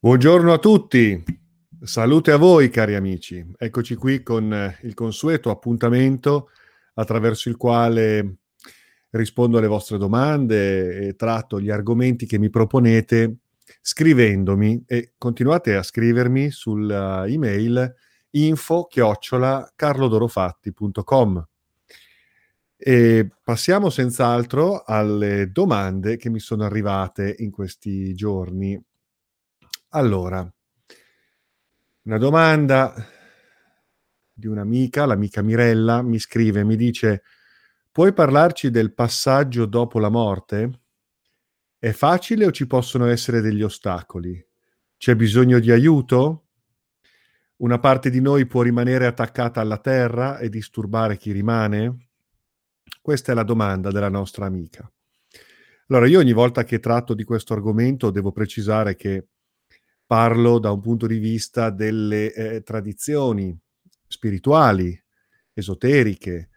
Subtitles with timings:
[0.00, 1.20] Buongiorno a tutti,
[1.82, 3.44] salute a voi cari amici.
[3.58, 6.50] Eccoci qui con eh, il consueto appuntamento
[6.94, 8.36] attraverso il quale
[9.10, 13.38] rispondo alle vostre domande e tratto gli argomenti che mi proponete
[13.80, 17.94] scrivendomi e continuate a scrivermi sull'email
[18.30, 21.48] info chiocciola carlodorofatti.com.
[22.76, 28.80] E passiamo senz'altro alle domande che mi sono arrivate in questi giorni
[29.90, 30.52] allora,
[32.02, 32.94] una domanda
[34.32, 37.22] di un'amica, l'amica Mirella, mi scrive, mi dice,
[37.90, 40.80] puoi parlarci del passaggio dopo la morte?
[41.78, 44.44] È facile o ci possono essere degli ostacoli?
[44.96, 46.46] C'è bisogno di aiuto?
[47.56, 52.08] Una parte di noi può rimanere attaccata alla terra e disturbare chi rimane?
[53.00, 54.90] Questa è la domanda della nostra amica.
[55.88, 59.28] Allora, io ogni volta che tratto di questo argomento devo precisare che
[60.08, 63.54] parlo da un punto di vista delle eh, tradizioni
[64.06, 64.98] spirituali,
[65.52, 66.48] esoteriche,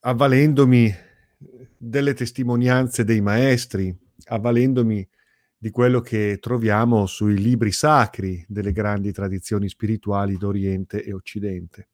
[0.00, 0.92] avvalendomi
[1.78, 5.08] delle testimonianze dei maestri, avvalendomi
[5.56, 11.88] di quello che troviamo sui libri sacri delle grandi tradizioni spirituali d'Oriente e Occidente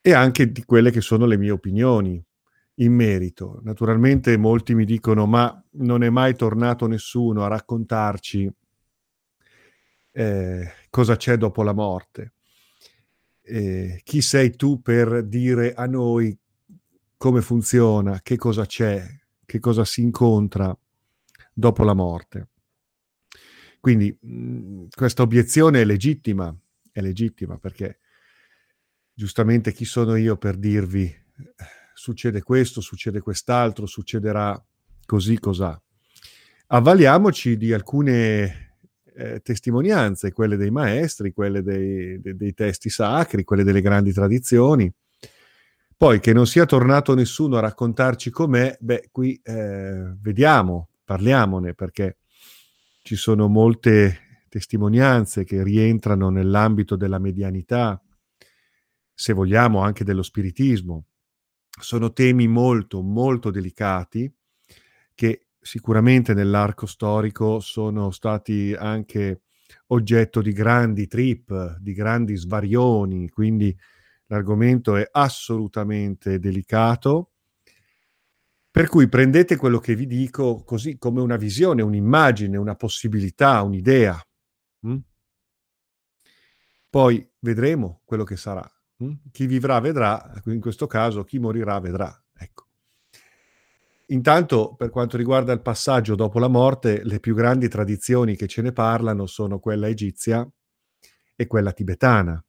[0.00, 2.24] e anche di quelle che sono le mie opinioni
[2.76, 3.60] in merito.
[3.62, 8.50] Naturalmente molti mi dicono ma non è mai tornato nessuno a raccontarci
[10.20, 12.34] eh, cosa c'è dopo la morte.
[13.40, 16.36] Eh, chi sei tu per dire a noi
[17.16, 19.02] come funziona, che cosa c'è,
[19.46, 20.76] che cosa si incontra
[21.54, 22.48] dopo la morte?
[23.80, 26.54] Quindi mh, mm, questa obiezione è legittima,
[26.92, 28.00] è legittima perché
[29.14, 31.10] giustamente chi sono io per dirvi
[31.94, 34.62] succede questo, succede quest'altro, succederà
[35.06, 35.80] così, cos'ha.
[36.66, 38.69] Avvaliamoci di alcune
[39.14, 44.92] eh, testimonianze, quelle dei maestri, quelle dei, dei, dei testi sacri, quelle delle grandi tradizioni.
[45.96, 52.18] Poi che non sia tornato nessuno a raccontarci com'è, beh, qui eh, vediamo, parliamone, perché
[53.02, 58.02] ci sono molte testimonianze che rientrano nell'ambito della medianità,
[59.12, 61.04] se vogliamo anche dello spiritismo.
[61.68, 64.32] Sono temi molto, molto delicati
[65.14, 69.42] che sicuramente nell'arco storico sono stati anche
[69.88, 73.76] oggetto di grandi trip, di grandi svarioni, quindi
[74.26, 77.32] l'argomento è assolutamente delicato.
[78.70, 84.20] Per cui prendete quello che vi dico così come una visione, un'immagine, una possibilità, un'idea.
[84.86, 84.96] Mm?
[86.88, 88.68] Poi vedremo quello che sarà.
[89.02, 89.12] Mm?
[89.32, 92.24] Chi vivrà vedrà, in questo caso chi morirà vedrà.
[92.32, 92.69] Ecco.
[94.10, 98.60] Intanto, per quanto riguarda il passaggio dopo la morte, le più grandi tradizioni che ce
[98.60, 100.48] ne parlano sono quella egizia
[101.36, 102.42] e quella tibetana.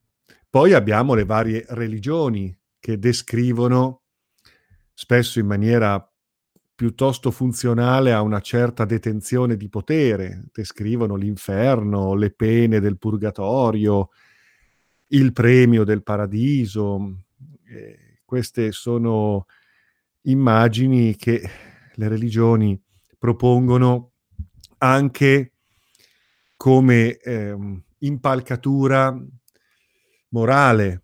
[0.49, 4.01] Poi abbiamo le varie religioni che descrivono,
[4.93, 6.03] spesso in maniera
[6.73, 14.09] piuttosto funzionale a una certa detenzione di potere, descrivono l'inferno, le pene del purgatorio,
[15.09, 17.17] il premio del paradiso.
[17.65, 19.45] Eh, queste sono
[20.23, 21.41] immagini che
[21.93, 22.79] le religioni
[23.17, 24.13] propongono
[24.79, 25.53] anche
[26.55, 27.55] come eh,
[27.99, 29.15] impalcatura
[30.29, 31.03] morale,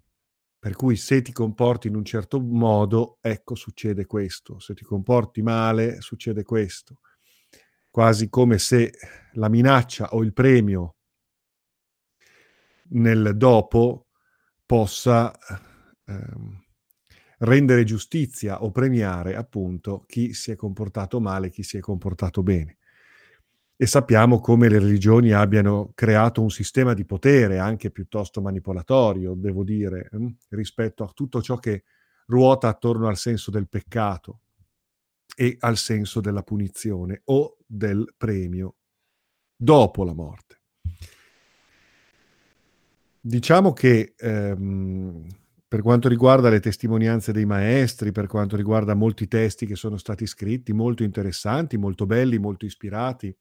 [0.59, 5.41] per cui se ti comporti in un certo modo, ecco succede questo, se ti comporti
[5.41, 6.99] male, succede questo,
[7.89, 8.91] quasi come se
[9.33, 10.95] la minaccia o il premio
[12.89, 14.07] nel dopo
[14.65, 15.33] possa
[16.05, 16.66] ehm,
[17.39, 22.77] rendere giustizia o premiare appunto chi si è comportato male, chi si è comportato bene.
[23.75, 29.63] E sappiamo come le religioni abbiano creato un sistema di potere anche piuttosto manipolatorio, devo
[29.63, 31.83] dire, hm, rispetto a tutto ciò che
[32.25, 34.41] ruota attorno al senso del peccato
[35.35, 38.77] e al senso della punizione o del premio
[39.55, 40.55] dopo la morte.
[43.21, 45.27] Diciamo che ehm,
[45.67, 50.25] per quanto riguarda le testimonianze dei maestri, per quanto riguarda molti testi che sono stati
[50.25, 53.35] scritti, molto interessanti, molto belli, molto ispirati,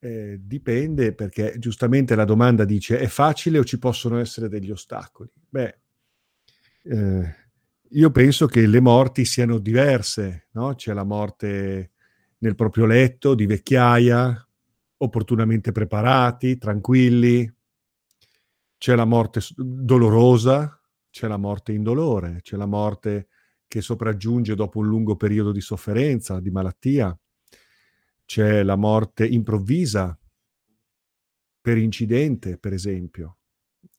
[0.00, 5.30] eh, dipende perché giustamente la domanda dice è facile o ci possono essere degli ostacoli?
[5.48, 5.78] Beh,
[6.84, 7.34] eh,
[7.90, 10.74] io penso che le morti siano diverse, no?
[10.74, 11.92] C'è la morte
[12.38, 14.46] nel proprio letto, di vecchiaia,
[14.98, 17.50] opportunamente preparati, tranquilli,
[18.76, 20.78] c'è la morte dolorosa,
[21.14, 23.28] c'è la morte indolore, c'è la morte
[23.68, 27.16] che sopraggiunge dopo un lungo periodo di sofferenza, di malattia,
[28.24, 30.18] c'è la morte improvvisa,
[31.60, 33.38] per incidente, per esempio,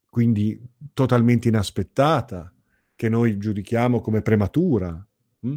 [0.10, 2.54] quindi totalmente inaspettata,
[2.94, 5.08] che noi giudichiamo come prematura.
[5.40, 5.56] Hm?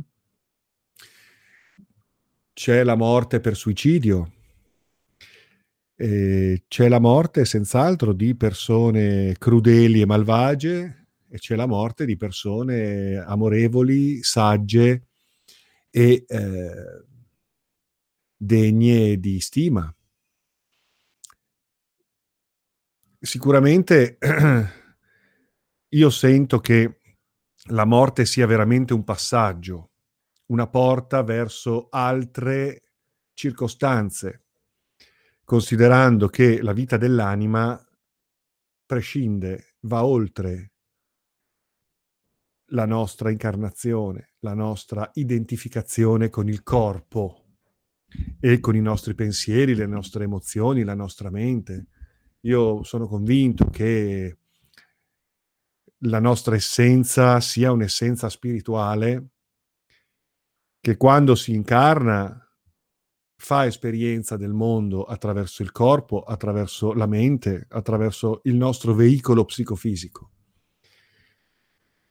[2.52, 4.32] C'è la morte per suicidio,
[5.96, 10.98] e c'è la morte senz'altro di persone crudeli e malvagie
[11.30, 15.08] e c'è la morte di persone amorevoli, sagge
[15.90, 17.04] e eh,
[18.36, 19.92] degne di stima.
[23.20, 24.18] Sicuramente
[25.88, 27.00] io sento che
[27.70, 29.90] la morte sia veramente un passaggio,
[30.46, 32.82] una porta verso altre
[33.34, 34.44] circostanze,
[35.44, 37.78] considerando che la vita dell'anima
[38.86, 40.72] prescinde, va oltre
[42.68, 47.44] la nostra incarnazione, la nostra identificazione con il corpo
[48.40, 51.86] e con i nostri pensieri, le nostre emozioni, la nostra mente.
[52.40, 54.38] Io sono convinto che
[56.02, 59.30] la nostra essenza sia un'essenza spirituale
[60.80, 62.42] che quando si incarna
[63.40, 70.30] fa esperienza del mondo attraverso il corpo, attraverso la mente, attraverso il nostro veicolo psicofisico,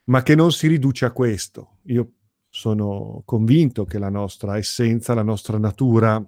[0.08, 1.80] ma che non si riduce a questo.
[1.84, 2.12] Io
[2.50, 6.24] sono convinto che la nostra essenza, la nostra natura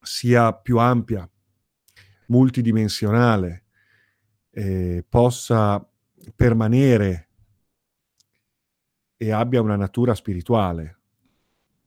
[0.00, 1.28] sia più ampia,
[2.28, 3.64] multidimensionale,
[4.50, 5.86] eh, possa
[6.34, 7.28] permanere
[9.16, 11.00] e abbia una natura spirituale,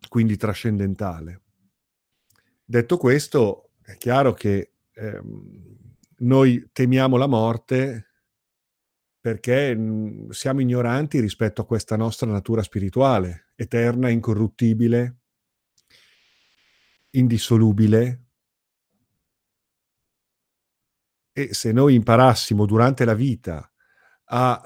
[0.08, 1.42] quindi trascendentale.
[2.64, 8.13] Detto questo, è chiaro che ehm, noi temiamo la morte
[9.24, 15.20] perché mh, siamo ignoranti rispetto a questa nostra natura spirituale, eterna, incorruttibile,
[17.12, 18.26] indissolubile.
[21.32, 23.72] E se noi imparassimo durante la vita
[24.26, 24.62] a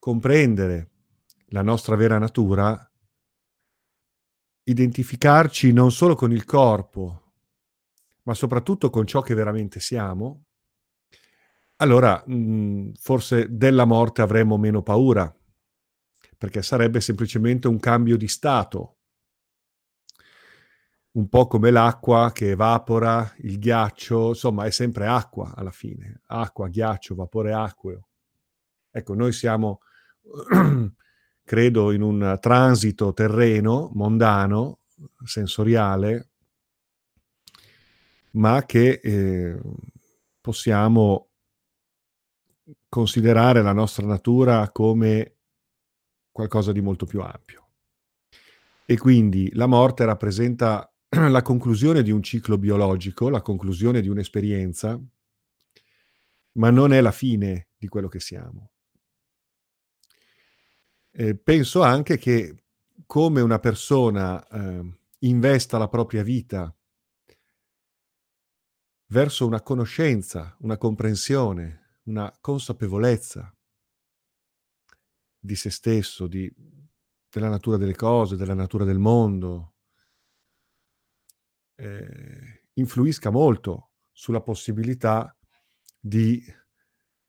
[0.00, 0.90] comprendere
[1.50, 2.92] la nostra vera natura,
[4.64, 7.34] identificarci non solo con il corpo,
[8.24, 10.46] ma soprattutto con ciò che veramente siamo,
[11.82, 15.34] allora mh, mhmm, forse della morte avremmo meno paura,
[16.38, 18.98] perché sarebbe semplicemente un cambio di stato,
[21.12, 26.68] un po' come l'acqua che evapora, il ghiaccio, insomma è sempre acqua alla fine, acqua,
[26.68, 28.08] ghiaccio, vapore acqueo.
[28.90, 29.80] Ecco, noi siamo,
[31.44, 34.80] credo, in un transito terreno, mondano,
[35.24, 36.28] sensoriale,
[38.32, 39.60] ma che eh,
[40.40, 41.31] possiamo
[42.92, 45.36] considerare la nostra natura come
[46.30, 47.68] qualcosa di molto più ampio.
[48.84, 55.00] E quindi la morte rappresenta la conclusione di un ciclo biologico, la conclusione di un'esperienza,
[56.58, 58.72] ma non è la fine di quello che siamo.
[61.12, 62.64] Eh, penso anche che
[63.06, 66.70] come una persona eh, investa la propria vita
[69.06, 73.54] verso una conoscenza, una comprensione, una consapevolezza
[75.38, 76.52] di se stesso, di,
[77.28, 79.74] della natura delle cose, della natura del mondo,
[81.74, 85.36] eh, influisca molto sulla possibilità
[85.98, 86.44] di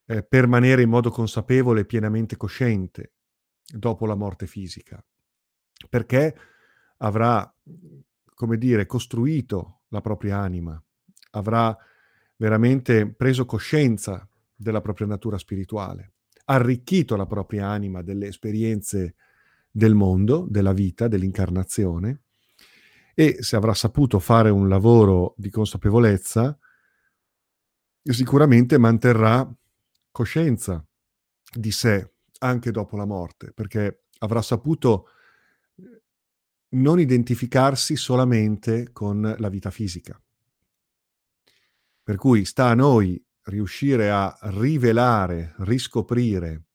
[0.06, 3.14] eh, permanere in modo consapevole e pienamente cosciente
[3.66, 5.04] dopo la morte fisica,
[5.90, 6.36] perché
[6.98, 7.52] avrà,
[8.34, 10.82] come dire, costruito la propria anima,
[11.32, 11.76] avrà
[12.36, 14.28] veramente preso coscienza
[14.64, 16.14] della propria natura spirituale,
[16.46, 19.16] arricchito la propria anima delle esperienze
[19.70, 22.22] del mondo, della vita, dell'incarnazione
[23.16, 26.58] e se avrà saputo fare un lavoro di consapevolezza,
[28.02, 29.48] sicuramente manterrà
[30.12, 30.84] coscienza
[31.56, 35.08] di sé anche dopo la morte, perché avrà saputo
[36.70, 40.20] non identificarsi solamente con la vita fisica.
[42.02, 46.66] Per cui sta a noi riuscire a rivelare, riscoprire,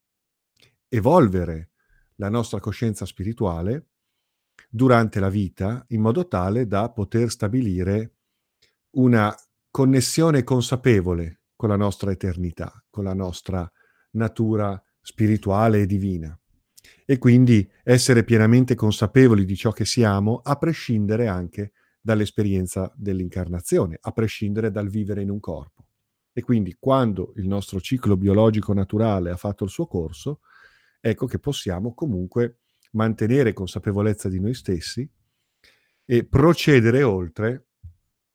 [0.89, 1.71] evolvere
[2.17, 3.91] la nostra coscienza spirituale
[4.69, 8.15] durante la vita in modo tale da poter stabilire
[8.91, 9.35] una
[9.71, 13.71] connessione consapevole con la nostra eternità, con la nostra
[14.13, 16.39] natura spirituale e divina.
[17.05, 24.13] E quindi essere pienamente consapevoli di ciò che siamo, a prescindere anche dall'esperienza dell'incarnazione, a
[24.13, 25.88] prescindere dal vivere in un corpo.
[26.39, 30.39] E quindi quando il nostro ciclo biologico naturale ha fatto il suo corso,
[31.01, 32.59] ecco che possiamo comunque
[32.93, 35.11] mantenere consapevolezza di noi stessi
[36.05, 37.67] e procedere oltre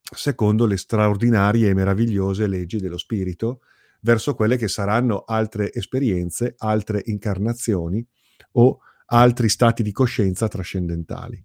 [0.01, 3.61] secondo le straordinarie e meravigliose leggi dello spirito,
[4.01, 8.05] verso quelle che saranno altre esperienze, altre incarnazioni
[8.51, 11.41] o altri stati di coscienza trascendentali.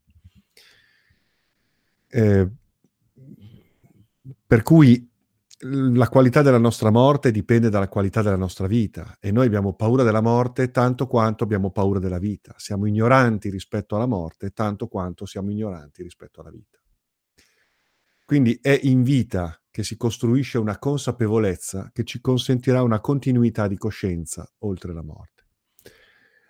[2.09, 2.49] Eh,
[4.45, 5.09] per cui
[5.61, 10.05] la qualità della nostra morte dipende dalla qualità della nostra vita e noi abbiamo paura
[10.05, 12.55] della morte tanto quanto abbiamo paura della vita.
[12.59, 16.79] Siamo ignoranti rispetto alla morte tanto quanto siamo ignoranti rispetto alla vita.
[18.25, 23.77] Quindi è in vita che si costruisce una consapevolezza che ci consentirà una continuità di
[23.77, 25.47] coscienza oltre la morte.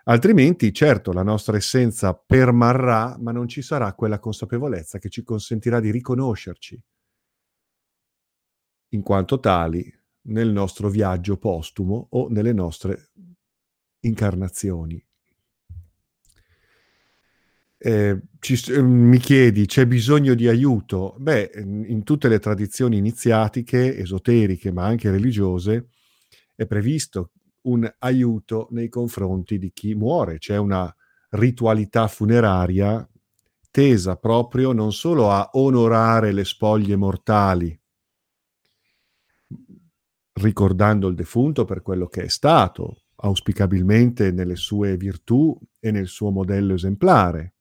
[0.04, 5.80] Altrimenti, certo, la nostra essenza permarrà, ma non ci sarà quella consapevolezza che ci consentirà
[5.80, 6.82] di riconoscerci
[8.90, 9.92] in quanto tali
[10.28, 13.10] nel nostro viaggio postumo o nelle nostre
[14.00, 15.02] incarnazioni.
[17.80, 21.14] Eh, ci, mi chiedi, c'è bisogno di aiuto?
[21.18, 25.90] Beh, in tutte le tradizioni iniziatiche, esoteriche, ma anche religiose,
[26.54, 27.30] è previsto
[27.62, 30.38] un aiuto nei confronti di chi muore.
[30.38, 30.92] C'è una
[31.30, 33.08] ritualità funeraria
[33.70, 37.78] tesa proprio non solo a onorare le spoglie mortali
[40.40, 46.30] ricordando il defunto per quello che è stato, auspicabilmente nelle sue virtù e nel suo
[46.30, 47.54] modello esemplare.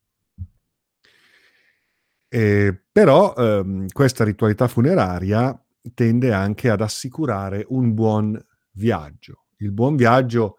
[2.28, 5.58] Eh, però ehm, questa ritualità funeraria
[5.94, 8.38] tende anche ad assicurare un buon
[8.72, 9.46] viaggio.
[9.58, 10.56] Il buon viaggio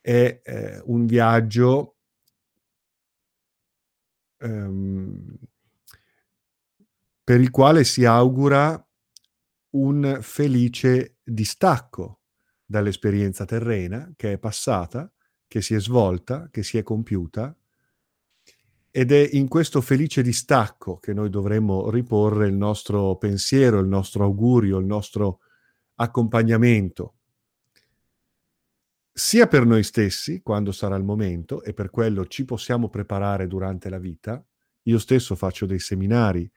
[0.00, 1.96] è eh, un viaggio
[4.38, 5.38] ehm,
[7.24, 8.78] per il quale si augura
[9.70, 12.20] un felice distacco
[12.64, 15.10] dall'esperienza terrena che è passata,
[15.46, 17.56] che si è svolta, che si è compiuta,
[18.90, 24.22] ed è in questo felice distacco che noi dovremmo riporre il nostro pensiero, il nostro
[24.22, 25.40] augurio, il nostro
[25.96, 27.14] accompagnamento,
[29.12, 33.88] sia per noi stessi, quando sarà il momento, e per quello ci possiamo preparare durante
[33.88, 34.44] la vita.
[34.82, 36.50] Io stesso faccio dei seminari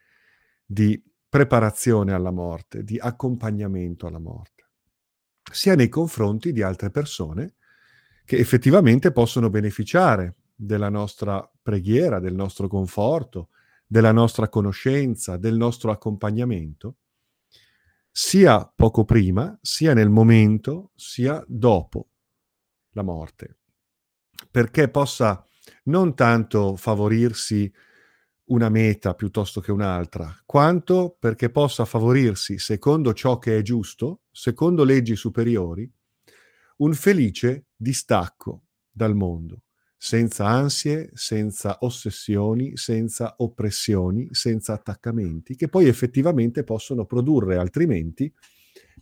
[0.65, 4.56] di preparazione alla morte, di accompagnamento alla morte,
[5.51, 7.55] sia nei confronti di altre persone
[8.25, 13.49] che effettivamente possono beneficiare della nostra preghiera, del nostro conforto,
[13.85, 16.97] della nostra conoscenza, del nostro accompagnamento,
[18.11, 22.09] sia poco prima, sia nel momento, sia dopo
[22.91, 23.59] la morte,
[24.49, 25.45] perché possa
[25.83, 27.71] non tanto favorirsi
[28.47, 34.83] una meta piuttosto che un'altra, quanto perché possa favorirsi, secondo ciò che è giusto, secondo
[34.83, 35.89] leggi superiori,
[36.77, 39.63] un felice distacco dal mondo,
[39.97, 48.31] senza ansie, senza ossessioni, senza oppressioni, senza attaccamenti, che poi effettivamente possono produrre altrimenti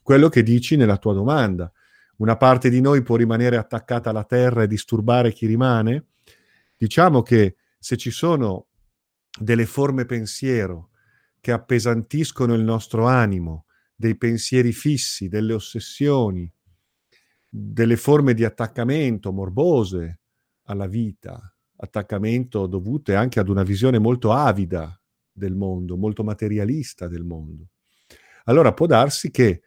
[0.02, 1.72] quello che dici nella tua domanda.
[2.18, 6.08] Una parte di noi può rimanere attaccata alla terra e disturbare chi rimane?
[6.78, 8.68] Diciamo che se ci sono
[9.38, 10.90] delle forme pensiero
[11.40, 13.66] che appesantiscono il nostro animo,
[13.96, 16.52] dei pensieri fissi, delle ossessioni,
[17.48, 20.20] delle forme di attaccamento morbose
[20.64, 25.00] alla vita, attaccamento dovute anche ad una visione molto avida
[25.32, 27.70] del mondo, molto materialista del mondo.
[28.46, 29.62] Allora può darsi che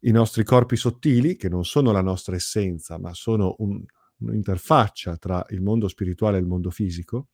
[0.00, 3.84] i nostri corpi sottili, che non sono la nostra essenza, ma sono un,
[4.18, 7.28] un'interfaccia tra il mondo spirituale e il mondo fisico,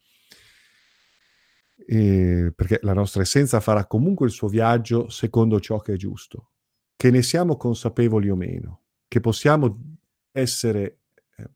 [1.87, 6.53] eh, perché la nostra essenza farà comunque il suo viaggio secondo ciò che è giusto,
[6.97, 9.99] che ne siamo consapevoli o meno, che possiamo
[10.33, 11.01] essere
[11.37, 11.51] eh,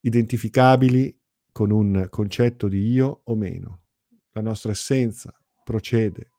[0.00, 1.18] identificabili
[1.52, 3.82] con un concetto di io o meno.
[4.32, 5.34] La nostra essenza
[5.64, 6.32] procede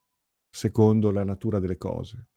[0.50, 2.28] secondo la natura delle cose.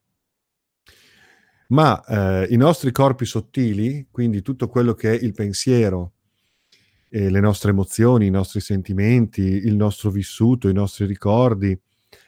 [1.69, 6.15] Ma eh, i nostri corpi sottili, quindi tutto quello che è il pensiero,
[7.11, 11.79] eh, le nostre emozioni, i nostri sentimenti, il nostro vissuto, i nostri ricordi,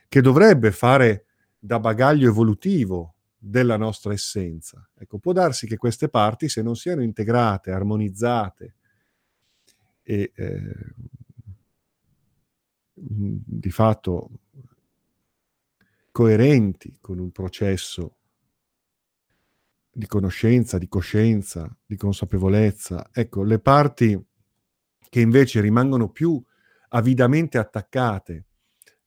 [0.08, 1.26] che dovrebbe fare
[1.58, 4.88] da bagaglio evolutivo della nostra essenza.
[4.98, 8.74] Ecco, può darsi che queste parti, se non siano integrate, armonizzate
[10.02, 10.94] e eh,
[12.92, 14.30] di fatto
[16.10, 18.16] coerenti con un processo
[19.90, 24.20] di conoscenza, di coscienza, di consapevolezza, ecco, le parti
[25.12, 26.42] che invece rimangono più
[26.88, 28.46] avidamente attaccate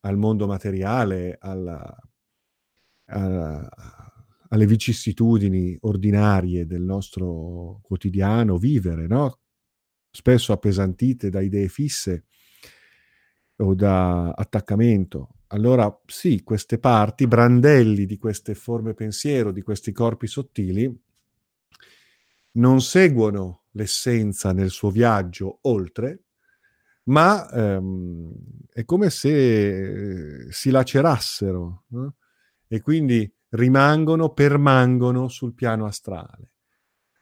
[0.02, 1.98] al mondo materiale, alla,
[3.06, 3.68] alla,
[4.50, 9.40] alle vicissitudini ordinarie del nostro quotidiano vivere, no?
[10.12, 12.26] spesso appesantite da idee fisse,
[13.56, 15.30] o da attaccamento.
[15.48, 21.02] Allora sì, queste parti, brandelli di queste forme pensiero, di questi corpi sottili,
[22.52, 26.24] non seguono l'essenza nel suo viaggio oltre,
[27.04, 28.34] ma ehm,
[28.72, 32.16] è come se si lacerassero no?
[32.68, 36.52] e quindi rimangono, permangono sul piano astrale.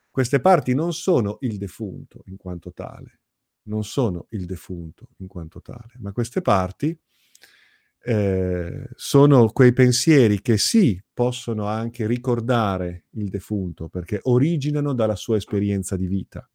[0.10, 3.22] Queste parti non sono il defunto in quanto tale,
[3.64, 6.98] non sono il defunto in quanto tale, ma queste parti
[8.06, 15.38] eh, sono quei pensieri che sì, possono anche ricordare il defunto, perché originano dalla sua
[15.38, 16.48] esperienza di vita.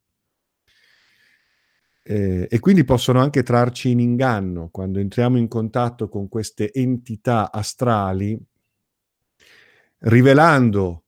[2.03, 7.51] Eh, e quindi possono anche trarci in inganno quando entriamo in contatto con queste entità
[7.51, 8.39] astrali,
[9.99, 11.03] rivelando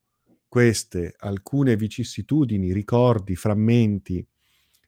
[0.48, 4.25] queste alcune vicissitudini, ricordi, frammenti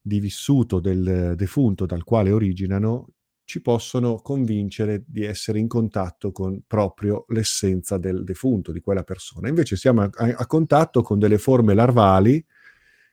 [0.01, 3.07] di vissuto del defunto dal quale originano,
[3.53, 9.47] ci possono convincere di essere in contatto con proprio l'essenza del defunto, di quella persona.
[9.47, 12.43] Invece siamo a, a contatto con delle forme larvali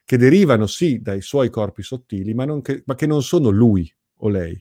[0.03, 4.29] che derivano sì dai suoi corpi sottili, ma, che, ma che non sono lui o
[4.29, 4.59] lei.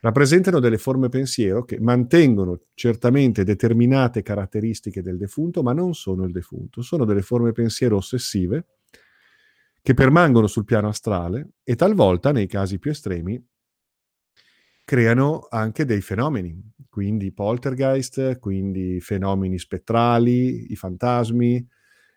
[0.00, 6.32] Rappresentano delle forme pensiero che mantengono certamente determinate caratteristiche del defunto, ma non sono il
[6.32, 6.80] defunto.
[6.80, 8.64] Sono delle forme pensiero ossessive
[9.82, 13.38] che permangono sul piano astrale e talvolta, nei casi più estremi,
[14.86, 21.66] creano anche dei fenomeni, quindi poltergeist, quindi fenomeni spettrali, i fantasmi,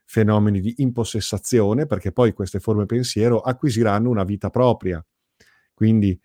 [0.05, 5.03] fenomeni di impossessazione, perché poi queste forme pensiero acquisiranno una vita propria,
[5.73, 6.17] quindi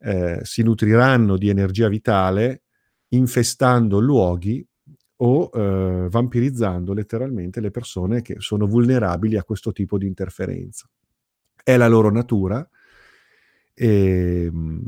[0.00, 2.64] eh, si nutriranno di energia vitale
[3.10, 4.66] infestando luoghi
[5.18, 10.90] o eh, vampirizzando letteralmente le persone che sono vulnerabili a questo tipo di interferenza.
[11.62, 12.68] È la loro natura,
[13.82, 14.80] e, ehm,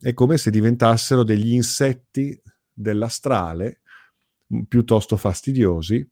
[0.00, 2.40] è come se diventassero degli insetti
[2.72, 3.82] dell'astrale
[4.66, 6.06] piuttosto fastidiosi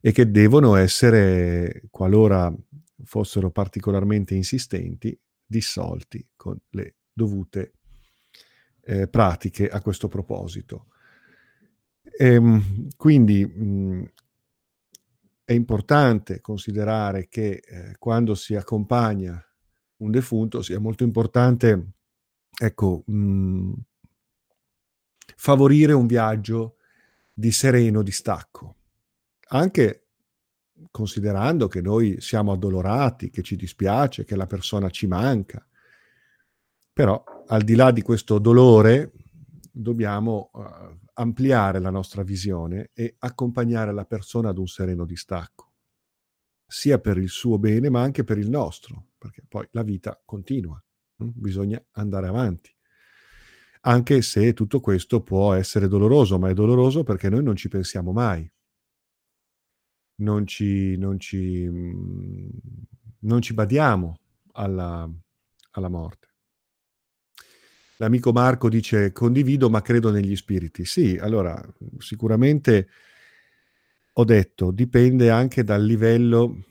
[0.00, 2.54] e che devono essere, qualora
[3.02, 7.72] fossero particolarmente insistenti, dissolti con le dovute
[8.82, 10.86] eh, pratiche a questo proposito.
[12.02, 14.12] E, ehm, quindi mh,
[15.44, 19.42] è importante considerare che eh, quando si accompagna
[19.98, 21.92] un defunto sia molto importante,
[22.58, 23.72] ecco, mh,
[25.36, 26.76] favorire un viaggio
[27.32, 28.78] di sereno distacco
[29.48, 30.04] anche
[30.90, 35.64] considerando che noi siamo addolorati, che ci dispiace, che la persona ci manca.
[36.92, 39.12] Però al di là di questo dolore
[39.70, 40.62] dobbiamo uh,
[41.14, 45.67] ampliare la nostra visione e accompagnare la persona ad un sereno distacco,
[46.68, 50.80] sia per il suo bene ma anche per il nostro, perché poi la vita continua,
[51.16, 51.28] hm?
[51.34, 52.72] bisogna andare avanti.
[53.82, 58.12] Anche se tutto questo può essere doloroso, ma è doloroso perché noi non ci pensiamo
[58.12, 58.48] mai
[60.18, 62.48] non ci, non ci, mhmm,
[63.20, 64.18] non ci badiamo
[64.52, 65.08] alla,
[65.72, 66.26] alla morte.
[67.96, 70.84] L'amico Marco dice condivido ma credo negli spiriti.
[70.84, 71.60] Sì, allora
[71.98, 72.88] sicuramente
[74.18, 76.64] ho detto dipende anche dal livello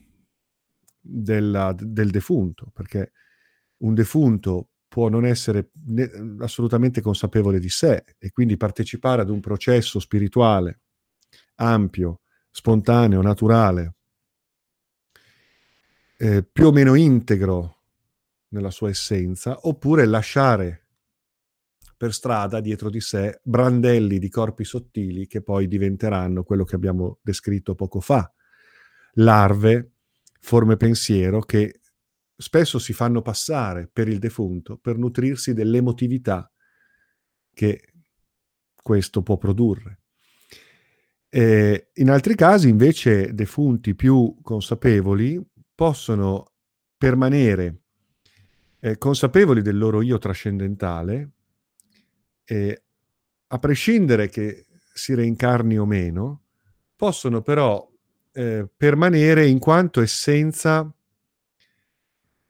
[1.00, 3.14] della, del defunto, perché
[3.78, 9.40] un defunto può non essere ne, assolutamente consapevole di sé e quindi partecipare ad un
[9.40, 10.82] processo spirituale
[11.56, 13.96] ampio spontaneo, naturale,
[16.18, 17.76] eh, più o meno integro
[18.50, 20.87] nella sua essenza, oppure lasciare
[21.98, 27.18] per strada dietro di sé brandelli di corpi sottili che poi diventeranno quello che abbiamo
[27.24, 28.32] descritto poco fa,
[29.14, 29.94] larve,
[30.40, 31.82] forme pensiero che
[32.36, 36.52] spesso si fanno passare per il defunto per nutrirsi dell'emotività
[37.52, 37.94] che
[38.82, 40.02] questo può produrre.
[41.30, 46.54] Eh, in altri casi, invece, defunti più consapevoli possono
[46.96, 47.82] permanere
[48.80, 51.32] eh, consapevoli del loro io trascendentale,
[52.48, 52.84] eh,
[53.48, 56.44] a prescindere che si reincarni o meno,
[56.96, 57.88] possono però
[58.32, 60.92] eh, permanere in quanto essenza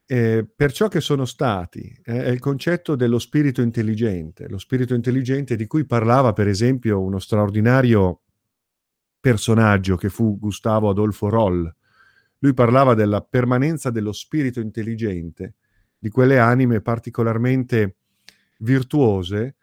[0.06, 2.00] eh, per ciò che sono stati.
[2.04, 7.02] Eh, è il concetto dello spirito intelligente, lo spirito intelligente di cui parlava per esempio
[7.02, 8.22] uno straordinario
[9.20, 11.74] personaggio che fu Gustavo Adolfo Roll.
[12.40, 15.56] Lui parlava della permanenza dello spirito intelligente,
[15.98, 17.96] di quelle anime particolarmente
[18.60, 19.57] virtuose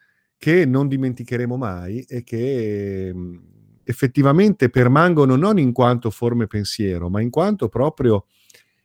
[0.44, 3.37] che non dimenticheremo mai e che mm,
[3.83, 8.26] effettivamente permangono non in quanto forme pensiero, ma in quanto proprio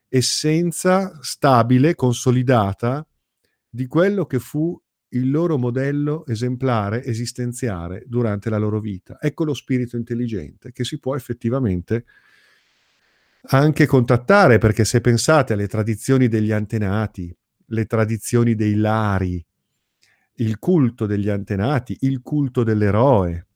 [0.07, 3.05] essenza stabile, consolidata
[3.69, 9.17] di quello che fu il loro modello esemplare esistenziale durante la loro vita.
[9.19, 12.05] Ecco lo spirito intelligente che si può effettivamente
[13.49, 19.45] anche contattare, perché se pensate alle tradizioni degli antenati, le tradizioni dei lari,
[20.39, 23.47] il culto degli antenati, il culto dell'eroe,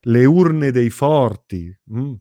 [0.00, 2.14] le urne dei forti, mm.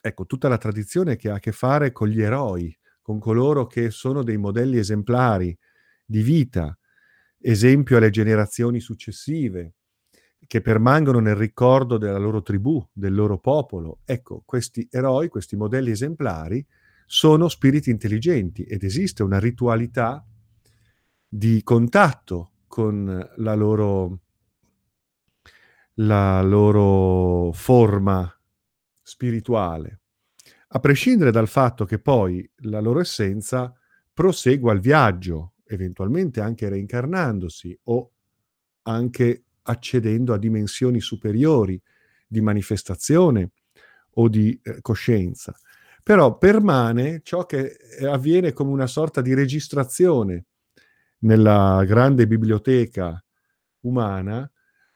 [0.00, 3.90] ecco tutta la tradizione che ha a che fare con gli eroi, con coloro che
[3.90, 5.56] sono dei modelli esemplari
[6.04, 6.76] di vita,
[7.40, 9.74] esempio alle generazioni successive,
[10.46, 14.00] che permangono nel ricordo della loro tribù, del loro popolo.
[14.04, 16.66] Ecco, questi eroi, questi modelli esemplari,
[17.06, 20.26] sono spiriti intelligenti ed esiste una ritualità
[21.28, 24.18] di contatto con la loro,
[25.98, 28.28] la loro forma
[29.00, 30.00] spirituale,
[30.66, 33.72] a prescindere dal fatto che poi la loro essenza
[34.12, 38.10] prosegua il viaggio, eventualmente anche reincarnandosi o
[38.82, 41.80] anche accedendo a dimensioni superiori
[42.26, 43.52] di manifestazione
[44.14, 45.54] o di eh, coscienza.
[46.02, 50.46] Però permane ciò che avviene come una sorta di registrazione
[51.24, 53.22] nella grande biblioteca
[53.80, 54.50] umana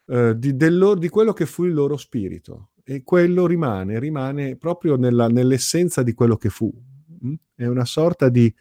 [0.07, 2.71] eh, di, dello, di, quello che fu il loro spirito.
[2.83, 6.73] E quello rimane, rimane proprio nella, nell'essenza di quello che fu.
[7.27, 7.35] Mm?
[7.55, 8.53] È una sorta di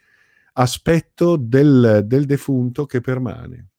[0.53, 3.69] aspetto del, del defunto che permane.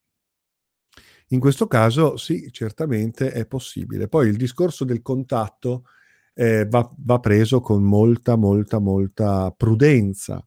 [1.29, 4.09] In questo caso sì, certamente è possibile.
[4.09, 5.85] Poi il discorso del contatto
[6.33, 10.43] eh, va, va, preso con molta, molta, molta prudenza,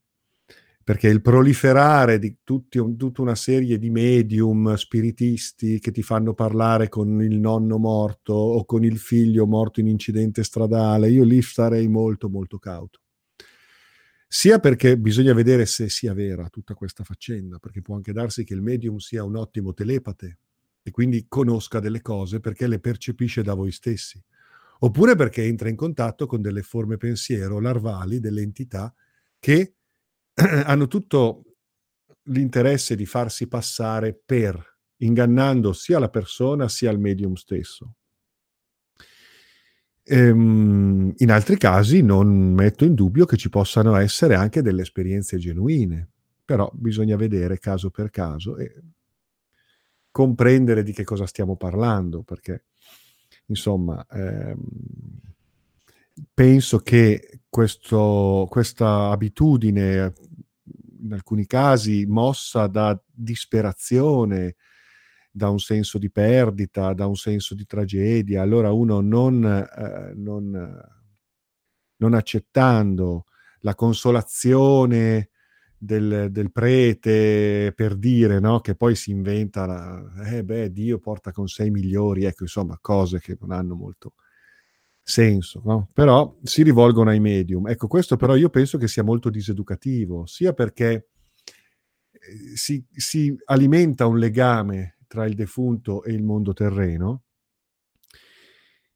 [0.83, 6.33] perché il proliferare di tutti, un, tutta una serie di medium spiritisti che ti fanno
[6.33, 11.41] parlare con il nonno morto o con il figlio morto in incidente stradale, io lì
[11.41, 12.99] starei molto, molto cauto.
[14.27, 18.53] Sia perché bisogna vedere se sia vera tutta questa faccenda, perché può anche darsi che
[18.53, 20.39] il medium sia un ottimo telepate
[20.81, 24.23] e quindi conosca delle cose perché le percepisce da voi stessi,
[24.79, 28.93] oppure perché entra in contatto con delle forme pensiero larvali, delle entità
[29.37, 29.75] che
[30.65, 31.43] hanno tutto
[32.23, 37.95] l'interesse di farsi passare per, ingannando sia la persona sia il medium stesso.
[40.03, 45.37] Ehm, in altri casi non metto in dubbio che ci possano essere anche delle esperienze
[45.37, 46.09] genuine,
[46.43, 48.73] però bisogna vedere caso per caso e
[50.11, 52.65] comprendere di che cosa stiamo parlando, perché
[53.47, 54.57] insomma ehm,
[56.33, 60.13] penso che questo, questa abitudine,
[61.01, 64.55] in alcuni casi mossa da disperazione,
[65.31, 70.81] da un senso di perdita, da un senso di tragedia, allora uno non, eh, non,
[71.97, 73.25] non accettando
[73.61, 75.29] la consolazione
[75.77, 78.59] del, del, prete per dire no?
[78.59, 82.77] che poi si inventa, la, eh beh, Dio porta con sé i migliori, ecco, insomma,
[82.79, 84.13] cose che non hanno molto
[85.11, 85.89] senso, no?
[85.93, 87.67] però si rivolgono ai medium.
[87.67, 91.09] Ecco, questo però io penso che sia molto diseducativo, sia perché
[92.11, 97.23] eh, si, si alimenta un legame tra il defunto e il mondo terreno,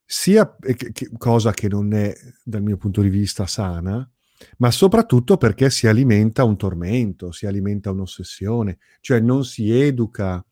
[0.05, 4.09] sia che, cosa che non è dal mio punto di vista sana,
[4.57, 10.43] ma soprattutto perché si alimenta un tormento, si alimenta un'ossessione, cioè non si educa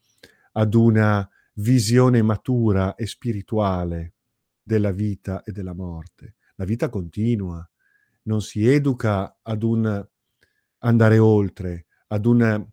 [0.54, 4.14] ad una visione matura e spirituale
[4.64, 6.36] della vita e della morte.
[6.56, 7.68] La vita continua,
[8.24, 10.08] non si educa ad un
[10.80, 12.68] andare oltre, ad un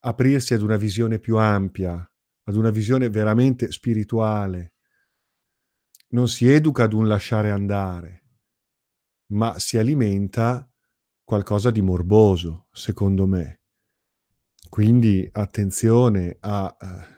[0.00, 1.94] aprirsi ad una visione più ampia,
[2.44, 4.74] ad una visione veramente spirituale.
[6.10, 8.24] Non si educa ad un lasciare andare,
[9.32, 10.70] ma si alimenta
[11.24, 13.60] qualcosa di morboso, secondo me.
[14.68, 17.17] Quindi attenzione a uh,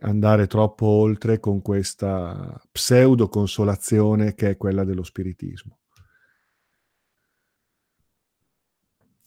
[0.00, 5.78] andare troppo oltre con questa pseudo consolazione che è quella dello spiritismo.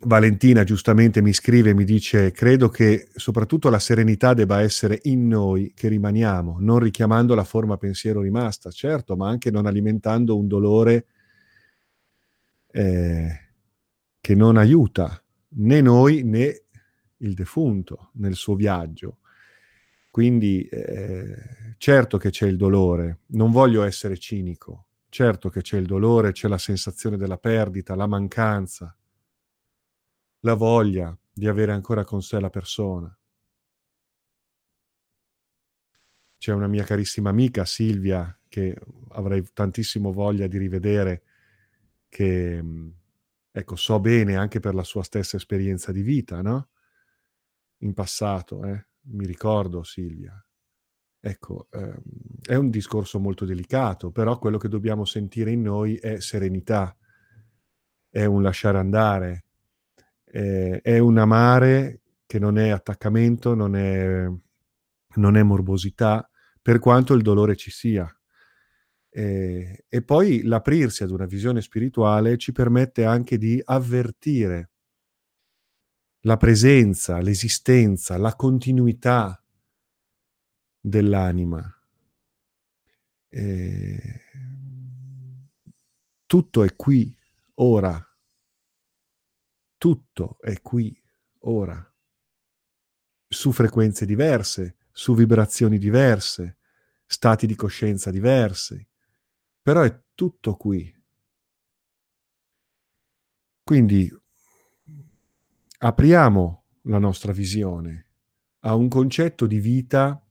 [0.01, 5.27] Valentina giustamente mi scrive e mi dice credo che soprattutto la serenità debba essere in
[5.27, 10.47] noi che rimaniamo, non richiamando la forma pensiero rimasta, certo, ma anche non alimentando un
[10.47, 11.05] dolore
[12.71, 13.39] eh,
[14.21, 15.21] che non aiuta
[15.55, 16.63] né noi né
[17.17, 19.17] il defunto nel suo viaggio.
[20.10, 25.86] Quindi eh, certo che c'è il dolore, non voglio essere cinico, certo che c'è il
[25.86, 28.93] dolore, c'è la sensazione della perdita, la mancanza
[30.41, 33.13] la voglia di avere ancora con sé la persona.
[36.38, 38.78] C'è una mia carissima amica Silvia che
[39.10, 41.24] avrei tantissimo voglia di rivedere,
[42.08, 42.63] che
[43.52, 46.69] ecco, so bene anche per la sua stessa esperienza di vita, no?
[47.80, 48.88] in passato, eh?
[49.12, 50.43] Mi ricordo Silvia.
[51.22, 52.02] Ecco, ehm,
[52.41, 56.95] è un discorso molto delicato, però quello che dobbiamo sentire in noi è serenità,
[58.10, 59.45] è un lasciare andare,
[60.24, 64.28] è, è un amare che non è attaccamento, non è,
[65.15, 66.30] non è morbosità,
[66.62, 68.08] per quanto il dolore ci sia.
[69.12, 74.69] E, e poi l'aprirsi ad una visione spirituale ci permette anche di avvertire
[76.21, 79.41] la presenza, l'esistenza, la continuità
[80.79, 81.73] dell'anima.
[83.29, 84.21] E
[86.25, 87.15] tutto è qui,
[87.55, 88.03] ora.
[89.77, 91.01] Tutto è qui,
[91.39, 91.93] ora.
[93.27, 96.58] Su frequenze diverse, su vibrazioni diverse,
[97.05, 98.86] stati di coscienza diversi,
[99.62, 100.93] però è tutto qui.
[103.63, 104.12] Quindi
[105.80, 108.08] apriamo la nostra visione
[108.62, 110.22] a un concetto di vita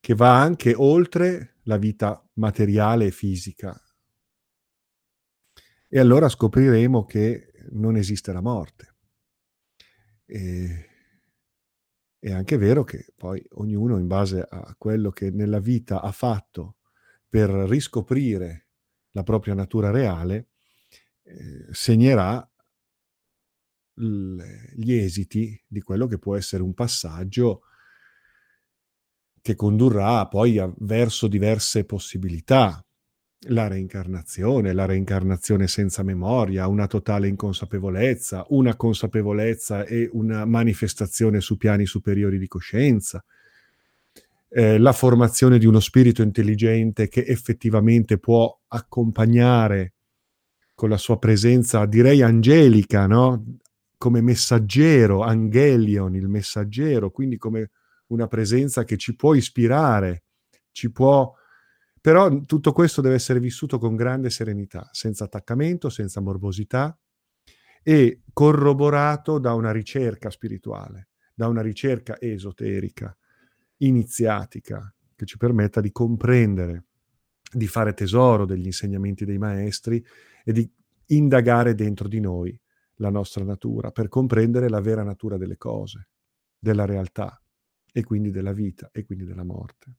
[0.00, 3.78] che va anche oltre la vita materiale e fisica.
[5.88, 8.94] E allora scopriremo che non esiste la morte.
[10.24, 10.90] E
[12.18, 16.76] è anche vero che poi ognuno, in base a quello che nella vita ha fatto
[17.28, 18.68] per riscoprire
[19.10, 20.48] la propria natura reale,
[21.22, 22.48] eh, segnerà
[23.98, 27.62] gli esiti di quello che può essere un passaggio
[29.40, 32.84] che condurrà poi a, verso diverse possibilità.
[33.50, 41.56] La reincarnazione, la reincarnazione senza memoria, una totale inconsapevolezza, una consapevolezza e una manifestazione su
[41.56, 43.24] piani superiori di coscienza,
[44.48, 49.92] eh, la formazione di uno spirito intelligente che effettivamente può accompagnare
[50.74, 53.58] con la sua presenza, direi angelica, no?
[53.96, 57.70] Come messaggero, angelion, il messaggero, quindi come
[58.08, 60.24] una presenza che ci può ispirare,
[60.70, 61.32] ci può...
[62.00, 66.96] Però tutto questo deve essere vissuto con grande serenità, senza attaccamento, senza morbosità
[67.82, 73.16] e corroborato da una ricerca spirituale, da una ricerca esoterica,
[73.78, 76.84] iniziatica, che ci permetta di comprendere,
[77.50, 80.04] di fare tesoro degli insegnamenti dei maestri
[80.44, 80.70] e di
[81.06, 82.60] indagare dentro di noi
[82.96, 86.08] la nostra natura per comprendere la vera natura delle cose,
[86.58, 87.40] della realtà
[87.92, 89.94] e quindi della vita e quindi della morte.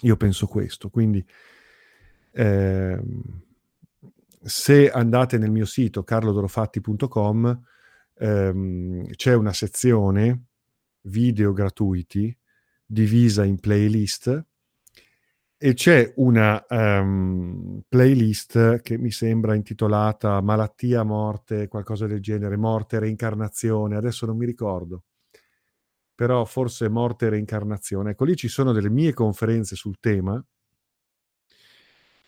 [0.00, 1.24] Io penso questo, quindi
[2.32, 3.00] eh,
[4.42, 7.62] se andate nel mio sito carlodorofatti.com
[8.14, 10.44] ehm, c'è una sezione
[11.02, 12.36] video gratuiti
[12.84, 14.44] divisa in playlist
[15.64, 22.98] e c'è una um, playlist che mi sembra intitolata Malattia, morte, qualcosa del genere, morte,
[22.98, 25.04] reincarnazione, adesso non mi ricordo
[26.14, 28.10] però forse morte reincarnazione.
[28.10, 30.44] Ecco, lì ci sono delle mie conferenze sul tema,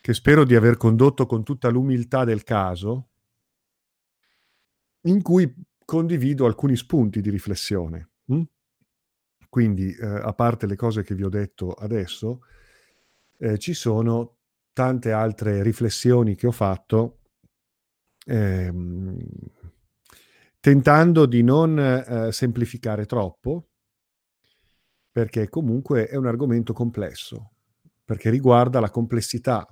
[0.01, 3.09] che spero di aver condotto con tutta l'umiltà del caso,
[5.01, 5.53] in cui
[5.85, 8.09] condivido alcuni spunti di riflessione.
[8.25, 8.41] Hm?
[9.47, 12.41] Quindi, eh, a parte le cose che vi ho detto adesso,
[13.37, 14.37] eh, ci sono
[14.73, 17.21] tante altre riflessioni che ho fatto
[18.25, 19.17] ehm,
[20.59, 23.69] tentando di non eh, semplificare troppo,
[25.11, 27.53] perché comunque è un argomento complesso,
[28.03, 29.67] perché riguarda la complessità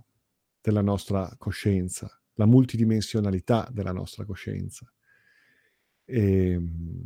[0.60, 4.92] della nostra coscienza, la multidimensionalità della nostra coscienza.
[6.06, 7.04] E, ehm,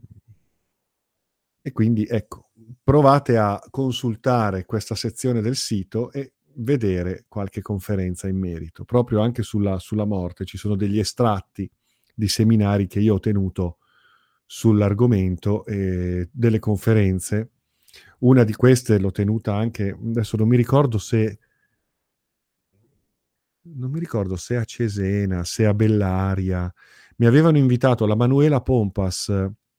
[1.61, 8.37] e quindi ecco, provate a consultare questa sezione del sito e vedere qualche conferenza in
[8.37, 8.85] merito.
[8.85, 11.69] Proprio anche sulla, sulla morte ci sono degli estratti
[12.13, 13.77] di seminari che io ho tenuto
[14.45, 17.51] sull'argomento e delle conferenze
[18.19, 21.39] una di queste l'ho tenuta anche, adesso non mi ricordo se
[23.61, 26.73] non mi ricordo se a Cesena, se a Bellaria.
[27.17, 29.31] Mi avevano invitato la Manuela Pompas,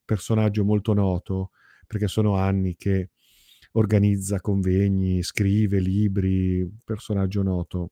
[0.04, 1.50] personaggio molto noto,
[1.86, 3.10] perché sono anni che
[3.72, 7.90] organizza convegni, scrive libri, personaggio noto.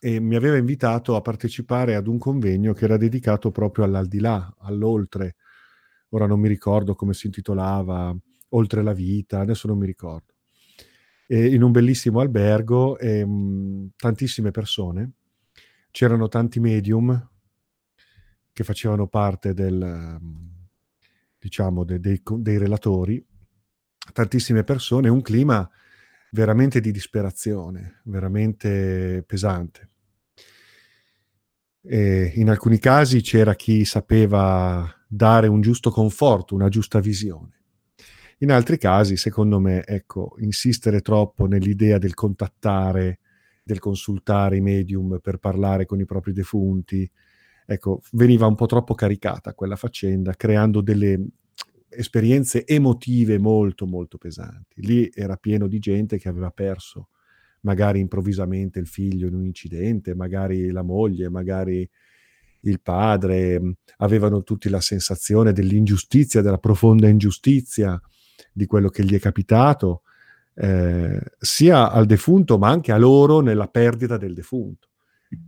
[0.00, 5.36] E mi aveva invitato a partecipare ad un convegno che era dedicato proprio all'aldilà, all'oltre.
[6.10, 8.14] Ora non mi ricordo come si intitolava,
[8.50, 10.34] oltre la vita, adesso non mi ricordo.
[11.26, 15.12] E in un bellissimo albergo, e, ehm, mh, tantissime persone,
[15.90, 17.30] c'erano tanti medium
[18.52, 20.18] che facevano parte del,
[21.38, 23.25] diciamo, de, dei, dei relatori,
[24.12, 25.68] tantissime persone, un clima
[26.30, 29.90] veramente di disperazione, veramente pesante.
[31.82, 37.54] E in alcuni casi c'era chi sapeva dare un giusto conforto, una giusta visione
[38.38, 43.20] In altri casi, secondo me, ecco, insistere troppo nell'idea del contattare,
[43.62, 47.08] del consultare i medium per parlare con i propri defunti,
[47.64, 51.24] ecco, veniva un po' troppo caricata quella faccenda, creando delle
[51.96, 54.84] esperienze emotive molto, molto pesanti.
[54.86, 57.08] Lì era pieno di gente che aveva perso
[57.60, 61.88] magari improvvisamente il figlio in un incidente, magari la moglie, magari
[62.60, 63.60] il padre,
[63.98, 68.00] avevano tutti la sensazione dell'ingiustizia, della profonda ingiustizia
[68.52, 70.02] di quello che gli è capitato,
[70.54, 74.88] eh, sia al defunto ma anche a loro nella perdita del defunto.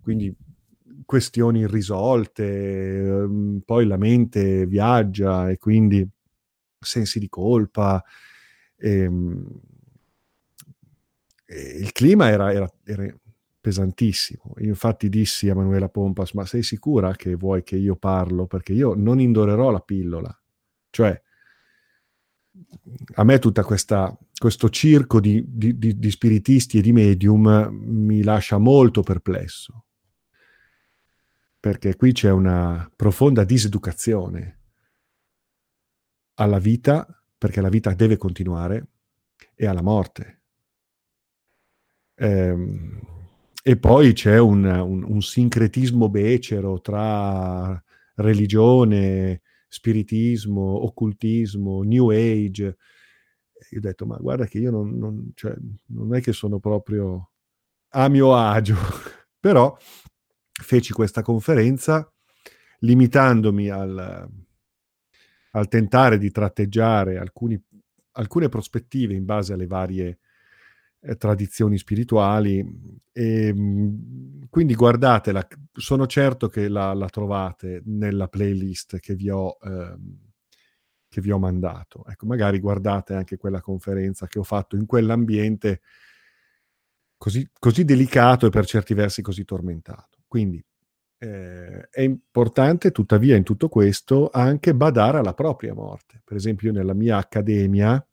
[0.02, 0.34] Quindi
[1.04, 3.28] questioni irrisolte, eh,
[3.64, 6.06] poi la mente viaggia e quindi
[6.78, 8.02] sensi di colpa.
[8.76, 9.60] Ehm,
[11.44, 13.14] e, il clima era, era, era
[13.60, 14.54] pesantissimo.
[14.58, 18.46] Io infatti dissi a Manuela Pompas, ma sei sicura che vuoi che io parlo?
[18.46, 20.42] Perché io non indorerò la pillola.
[20.90, 21.22] Cioè,
[23.14, 28.58] a me tutto questo circo di, di, di, di, spiritisti e di medium mi lascia
[28.58, 29.84] molto perplesso,
[31.60, 34.57] perché qui c'è una profonda diseducazione
[36.38, 38.86] alla vita, perché la vita deve continuare,
[39.54, 40.40] e alla morte.
[42.14, 43.00] Ehm,
[43.62, 47.82] e poi c'è un, un, un, sincretismo becero tra
[48.14, 52.76] religione, spiritismo, occultismo, New Age.
[53.70, 55.54] Io ho detto, ma guarda che io non, non, cioè,
[55.86, 57.30] non è che sono proprio
[57.90, 58.76] a mio agio,
[59.38, 59.76] però
[60.50, 62.10] feci questa conferenza
[62.80, 64.28] limitandomi al,
[65.52, 67.60] al tentare di tratteggiare alcuni,
[68.12, 70.18] alcune prospettive in base alle varie
[71.00, 72.58] eh, tradizioni spirituali.
[73.12, 79.58] E, ehm, quindi guardatela, sono certo che la, la, trovate nella playlist che vi ho,
[79.62, 80.18] ehm,
[81.08, 82.04] che vi ho mandato.
[82.06, 85.80] Ecco, magari guardate anche quella conferenza che ho fatto in quell'ambiente
[87.16, 90.18] così, così delicato e per certi versi così tormentato.
[90.26, 90.62] Quindi
[91.18, 96.22] eh, è importante, tuttavia, in tutto questo anche badare alla propria morte.
[96.24, 98.04] Per esempio, io nella mia accademia,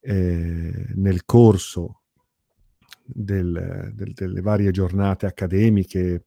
[0.00, 2.02] eh, nel corso
[3.04, 6.26] del, del, delle varie giornate accademiche,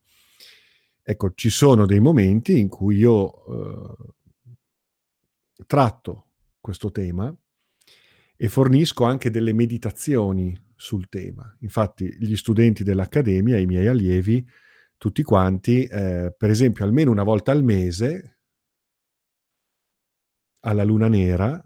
[1.02, 3.95] ecco, ci sono dei momenti in cui io eh,
[5.65, 6.25] tratto
[6.60, 7.34] questo tema
[8.36, 11.56] e fornisco anche delle meditazioni sul tema.
[11.62, 14.45] Infatti gli studenti dell'Accademia, i miei allievi,
[14.99, 18.39] tutti quanti, eh, per esempio almeno una volta al mese,
[20.59, 21.63] alla luna nera,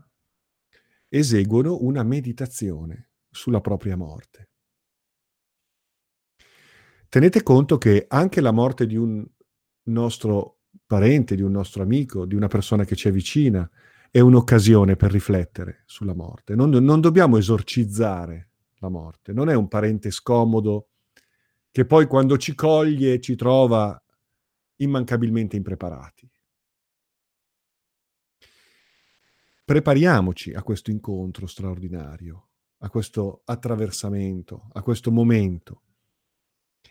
[1.10, 4.52] eseguono una meditazione sulla propria morte.
[7.10, 9.28] Tenete conto che anche la morte di un
[9.86, 13.68] nostro parente, di un nostro amico, di una persona che ci è vicina,
[14.12, 16.54] è un'occasione per riflettere sulla morte.
[16.54, 20.90] Non, non dobbiamo esorcizzare la morte, non è un parente scomodo
[21.74, 24.02] che poi quando ci coglie ci trova
[24.78, 26.32] immancabilmente impreparati.
[29.66, 35.82] prepariamoci a questo incontro straordinario, a questo attraversamento, a questo momento.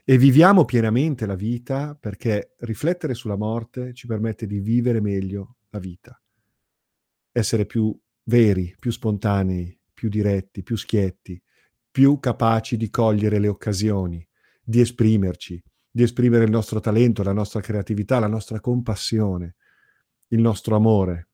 [0.04, 5.78] E viviamo pienamente la vita perché riflettere sulla morte ci permette di vivere meglio la
[5.78, 6.20] vita,
[7.30, 11.40] essere più veri, più spontanei, più diretti, più schietti,
[11.90, 14.26] più capaci di cogliere le occasioni,
[14.62, 19.56] di esprimerci, di esprimere il nostro talento, la nostra creatività, la nostra compassione,
[20.28, 21.28] il nostro amore,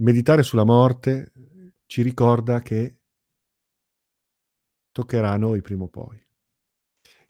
[0.00, 1.32] meditare sulla morte
[1.86, 2.98] ci ricorda che
[4.92, 6.22] toccherà a noi prima o poi.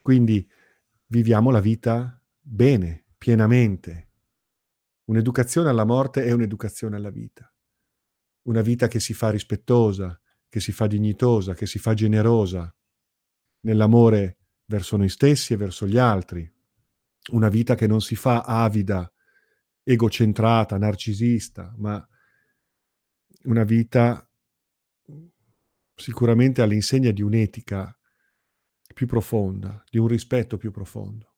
[0.01, 0.49] Quindi
[1.07, 4.09] viviamo la vita bene, pienamente.
[5.05, 7.53] Un'educazione alla morte è un'educazione alla vita.
[8.43, 10.19] Una vita che si fa rispettosa,
[10.49, 12.75] che si fa dignitosa, che si fa generosa
[13.61, 14.40] nell'amore
[14.71, 16.49] verso noi stessi e verso gli altri.
[17.33, 19.13] Una vita che non si fa avida,
[19.83, 22.07] egocentrata, narcisista, ma
[23.43, 24.25] una vita
[25.97, 27.95] sicuramente all'insegna di un'etica
[28.95, 31.30] più profonda, di un rispetto più profondo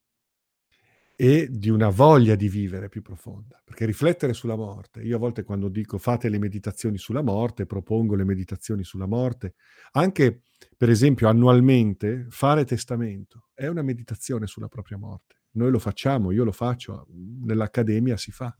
[1.22, 5.44] e di una voglia di vivere più profonda, perché riflettere sulla morte, io a volte
[5.44, 9.54] quando dico fate le meditazioni sulla morte, propongo le meditazioni sulla morte,
[9.92, 10.42] anche
[10.76, 15.42] per esempio annualmente fare testamento è una meditazione sulla propria morte.
[15.52, 17.06] Noi lo facciamo, io lo faccio,
[17.44, 18.52] nell'accademia si fa.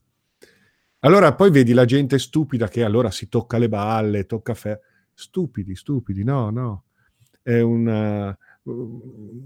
[1.00, 4.78] Allora poi vedi la gente stupida che allora si tocca le balle, tocca fe...
[5.12, 6.84] Stupidi, stupidi, no, no.
[7.42, 8.38] È, una,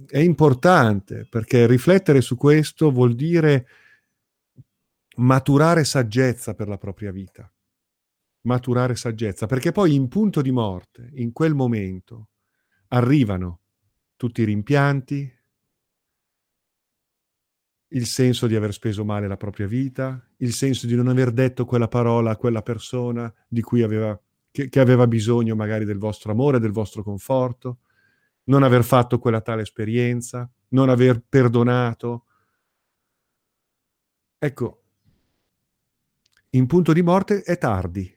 [0.06, 3.66] è importante perché riflettere su questo vuol dire
[5.16, 7.50] maturare saggezza per la propria vita.
[8.46, 12.28] maturare saggezza, perché poi in punto di morte, in quel momento,
[12.88, 13.62] arrivano
[14.14, 15.36] tutti i rimpianti,
[17.88, 21.64] il senso di aver speso male la propria vita, il senso di non aver detto
[21.64, 24.16] quella parola a quella persona di cui aveva,
[24.50, 27.80] che, che aveva bisogno magari del vostro amore, del vostro conforto,
[28.46, 32.26] non aver fatto quella tale esperienza, non aver perdonato.
[34.38, 34.82] Ecco,
[36.50, 38.14] in punto di morte è tardi.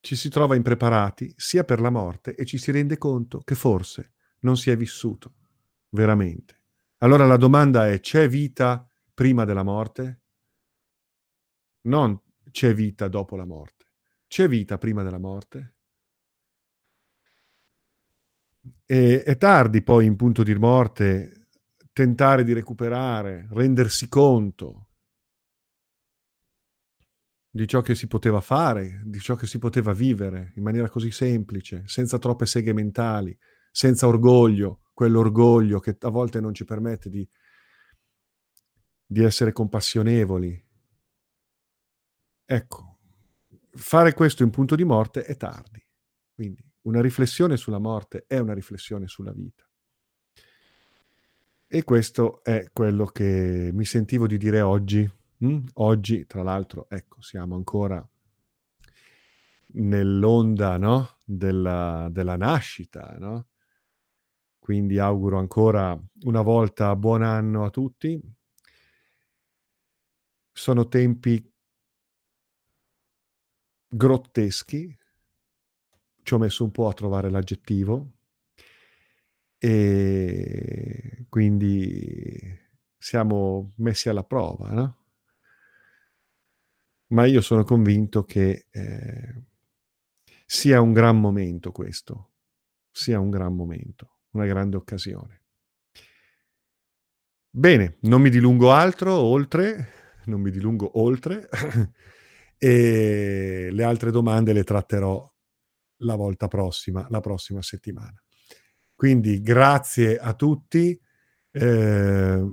[0.00, 4.14] Ci si trova impreparati sia per la morte e ci si rende conto che forse
[4.40, 5.34] non si è vissuto
[5.90, 6.60] veramente.
[6.98, 10.20] Allora la domanda è, c'è vita prima della morte?
[11.82, 12.20] Non
[12.50, 13.86] c'è vita dopo la morte.
[14.26, 15.74] C'è vita prima della morte?
[18.86, 21.48] E, è tardi poi in punto di morte
[21.92, 24.88] tentare di recuperare, rendersi conto
[27.54, 31.10] di ciò che si poteva fare, di ciò che si poteva vivere in maniera così
[31.10, 33.36] semplice, senza troppe seghe mentali,
[33.70, 37.28] senza orgoglio, quell'orgoglio che a volte non ci permette di,
[39.04, 40.66] di essere compassionevoli.
[42.44, 42.98] Ecco,
[43.72, 45.86] fare questo in punto di morte è tardi.
[46.34, 49.64] Quindi una riflessione sulla morte è una riflessione sulla vita.
[51.66, 55.10] E questo è quello che mi sentivo di dire oggi.
[55.44, 55.64] Mm?
[55.74, 58.06] Oggi, tra l'altro, ecco, siamo ancora
[59.74, 61.20] nell'onda no?
[61.24, 63.46] della, della nascita, no?
[64.58, 68.20] Quindi auguro ancora una volta buon anno a tutti.
[70.52, 71.52] Sono tempi
[73.88, 74.96] grotteschi,
[76.22, 78.12] ci ho messo un po' a trovare l'aggettivo
[79.58, 82.58] e quindi
[82.98, 84.96] siamo messi alla prova, no?
[87.08, 89.42] Ma io sono convinto che eh,
[90.46, 92.30] sia un gran momento questo,
[92.90, 95.40] sia un gran momento una grande occasione.
[97.50, 101.48] Bene, non mi dilungo altro, oltre, non mi dilungo oltre,
[102.56, 105.30] e le altre domande le tratterò
[106.02, 108.20] la volta prossima, la prossima settimana.
[108.94, 111.00] Quindi grazie a tutti.
[111.50, 111.60] Eh,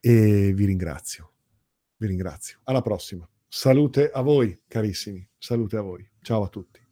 [0.00, 1.32] e vi ringrazio.
[1.96, 2.60] Vi ringrazio.
[2.64, 3.28] Alla prossima.
[3.48, 5.26] Salute a voi, carissimi.
[5.38, 6.08] Salute a voi.
[6.20, 6.83] Ciao a tutti.